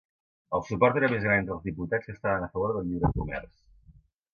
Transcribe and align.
El 0.59 0.63
suport 0.69 0.97
era 1.01 1.11
més 1.11 1.21
gran 1.27 1.43
entre 1.43 1.55
els 1.57 1.69
diputats 1.69 2.09
que 2.09 2.17
estaven 2.17 2.49
a 2.49 2.51
favor 2.57 2.77
del 2.79 2.91
lliure 2.93 3.17
comerç. 3.23 3.67